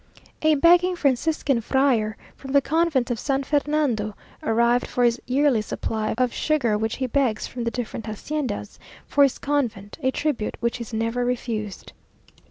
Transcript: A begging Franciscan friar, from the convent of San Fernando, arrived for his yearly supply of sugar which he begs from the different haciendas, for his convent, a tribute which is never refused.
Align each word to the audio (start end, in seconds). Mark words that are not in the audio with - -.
A 0.41 0.55
begging 0.55 0.95
Franciscan 0.95 1.61
friar, 1.61 2.17
from 2.35 2.53
the 2.53 2.61
convent 2.63 3.11
of 3.11 3.19
San 3.19 3.43
Fernando, 3.43 4.15
arrived 4.41 4.87
for 4.87 5.03
his 5.03 5.21
yearly 5.27 5.61
supply 5.61 6.15
of 6.17 6.33
sugar 6.33 6.75
which 6.75 6.95
he 6.95 7.05
begs 7.05 7.45
from 7.45 7.65
the 7.65 7.69
different 7.69 8.07
haciendas, 8.07 8.79
for 9.05 9.21
his 9.21 9.37
convent, 9.37 9.99
a 10.01 10.09
tribute 10.09 10.57
which 10.59 10.81
is 10.81 10.91
never 10.91 11.23
refused. 11.23 11.93